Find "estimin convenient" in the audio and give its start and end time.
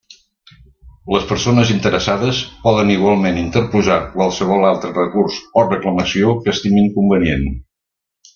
6.59-7.47